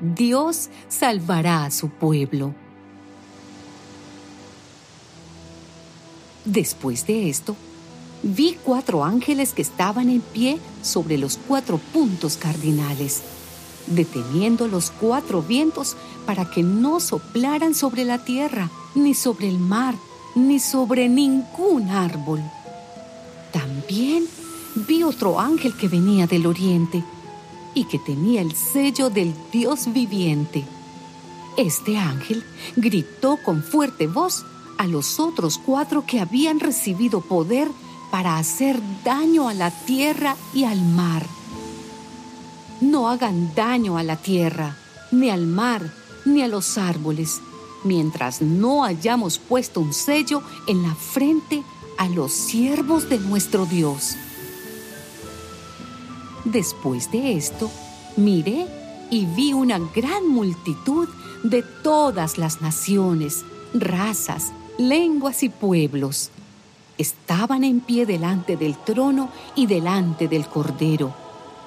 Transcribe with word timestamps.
Dios 0.00 0.70
salvará 0.88 1.64
a 1.64 1.70
su 1.70 1.88
pueblo. 1.88 2.54
Después 6.44 7.06
de 7.06 7.28
esto, 7.28 7.54
vi 8.22 8.58
cuatro 8.64 9.04
ángeles 9.04 9.52
que 9.52 9.62
estaban 9.62 10.08
en 10.08 10.20
pie 10.20 10.58
sobre 10.82 11.18
los 11.18 11.38
cuatro 11.48 11.78
puntos 11.92 12.36
cardinales, 12.36 13.22
deteniendo 13.86 14.68
los 14.68 14.90
cuatro 14.90 15.42
vientos 15.42 15.96
para 16.26 16.50
que 16.50 16.62
no 16.62 17.00
soplaran 17.00 17.74
sobre 17.74 18.04
la 18.04 18.24
tierra 18.24 18.70
ni 18.94 19.14
sobre 19.14 19.48
el 19.48 19.58
mar 19.58 19.94
ni 20.34 20.58
sobre 20.58 21.08
ningún 21.08 21.88
árbol. 21.90 22.42
También 23.52 24.24
vi 24.88 25.02
otro 25.02 25.40
ángel 25.40 25.76
que 25.76 25.88
venía 25.88 26.26
del 26.26 26.46
oriente 26.46 27.02
y 27.74 27.84
que 27.84 27.98
tenía 27.98 28.40
el 28.40 28.54
sello 28.54 29.10
del 29.10 29.34
Dios 29.52 29.92
viviente. 29.92 30.64
Este 31.56 31.98
ángel 31.98 32.44
gritó 32.76 33.38
con 33.44 33.62
fuerte 33.62 34.06
voz 34.06 34.44
a 34.78 34.86
los 34.86 35.20
otros 35.20 35.58
cuatro 35.58 36.04
que 36.06 36.20
habían 36.20 36.60
recibido 36.60 37.20
poder 37.20 37.68
para 38.10 38.38
hacer 38.38 38.80
daño 39.04 39.48
a 39.48 39.54
la 39.54 39.70
tierra 39.70 40.36
y 40.54 40.64
al 40.64 40.80
mar. 40.80 41.26
No 42.80 43.08
hagan 43.08 43.54
daño 43.54 43.98
a 43.98 44.02
la 44.02 44.16
tierra, 44.16 44.76
ni 45.10 45.28
al 45.28 45.46
mar, 45.46 45.92
ni 46.24 46.42
a 46.42 46.48
los 46.48 46.78
árboles, 46.78 47.40
mientras 47.84 48.42
no 48.42 48.84
hayamos 48.84 49.38
puesto 49.38 49.80
un 49.80 49.92
sello 49.92 50.42
en 50.66 50.82
la 50.82 50.94
frente 50.94 51.62
a 51.98 52.08
los 52.08 52.32
siervos 52.32 53.08
de 53.08 53.18
nuestro 53.18 53.66
Dios. 53.66 54.16
Después 56.44 57.10
de 57.12 57.36
esto, 57.36 57.70
miré 58.16 58.66
y 59.10 59.26
vi 59.26 59.52
una 59.52 59.78
gran 59.78 60.28
multitud 60.28 61.08
de 61.42 61.62
todas 61.62 62.38
las 62.38 62.60
naciones, 62.60 63.44
razas, 63.74 64.52
lenguas 64.78 65.42
y 65.42 65.48
pueblos. 65.48 66.30
Estaban 66.96 67.64
en 67.64 67.80
pie 67.80 68.06
delante 68.06 68.56
del 68.56 68.76
trono 68.78 69.30
y 69.54 69.66
delante 69.66 70.28
del 70.28 70.46
Cordero, 70.46 71.14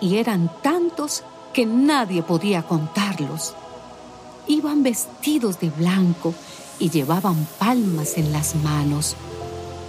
y 0.00 0.16
eran 0.16 0.50
tantos 0.62 1.22
que 1.52 1.66
nadie 1.66 2.22
podía 2.22 2.62
contarlos. 2.62 3.54
Iban 4.48 4.82
vestidos 4.82 5.60
de 5.60 5.70
blanco 5.70 6.34
y 6.78 6.90
llevaban 6.90 7.46
palmas 7.58 8.16
en 8.16 8.32
las 8.32 8.54
manos. 8.56 9.16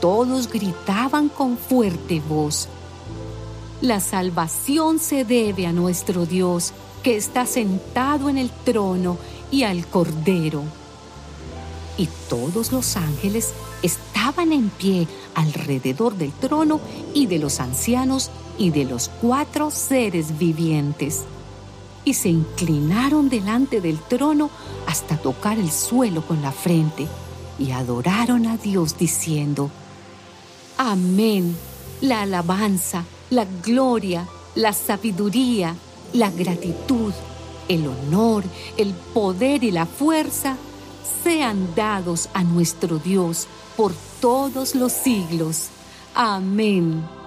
Todos 0.00 0.50
gritaban 0.50 1.28
con 1.28 1.56
fuerte 1.56 2.20
voz. 2.20 2.68
La 3.80 4.00
salvación 4.00 4.98
se 4.98 5.24
debe 5.24 5.66
a 5.66 5.72
nuestro 5.72 6.26
Dios, 6.26 6.72
que 7.02 7.16
está 7.16 7.46
sentado 7.46 8.28
en 8.28 8.38
el 8.38 8.50
trono 8.50 9.16
y 9.50 9.62
al 9.62 9.86
Cordero 9.86 10.62
y 12.00 12.08
todos 12.30 12.72
los 12.72 12.96
ángeles 12.96 13.52
estaban 13.82 14.52
en 14.52 14.70
pie 14.70 15.06
alrededor 15.34 16.16
del 16.16 16.32
trono 16.32 16.80
y 17.12 17.26
de 17.26 17.38
los 17.38 17.60
ancianos 17.60 18.30
y 18.56 18.70
de 18.70 18.86
los 18.86 19.10
cuatro 19.20 19.70
seres 19.70 20.38
vivientes. 20.38 21.24
Y 22.04 22.14
se 22.14 22.28
inclinaron 22.28 23.28
delante 23.28 23.80
del 23.80 23.98
trono 23.98 24.50
hasta 24.86 25.16
tocar 25.16 25.58
el 25.58 25.70
suelo 25.70 26.22
con 26.22 26.40
la 26.42 26.52
frente 26.52 27.06
y 27.58 27.72
adoraron 27.72 28.46
a 28.46 28.56
Dios 28.56 28.96
diciendo, 28.96 29.70
Amén, 30.78 31.54
la 32.00 32.22
alabanza, 32.22 33.04
la 33.28 33.44
gloria, 33.62 34.26
la 34.54 34.72
sabiduría, 34.72 35.76
la 36.14 36.30
gratitud, 36.30 37.12
el 37.68 37.86
honor, 37.86 38.44
el 38.78 38.94
poder 38.94 39.62
y 39.62 39.70
la 39.70 39.86
fuerza 39.86 40.56
sean 41.22 41.74
dados 41.74 42.28
a 42.32 42.42
nuestro 42.42 42.98
Dios 42.98 43.46
por 43.76 43.92
todos 44.20 44.74
los 44.74 44.92
siglos. 44.92 45.68
Amén. 46.14 47.19